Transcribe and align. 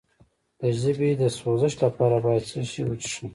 د 0.59 0.61
ژبې 0.81 1.11
د 1.21 1.23
سوزش 1.39 1.73
لپاره 1.83 2.15
باید 2.25 2.43
څه 2.49 2.59
شی 2.69 2.81
وڅښم؟ 2.85 3.27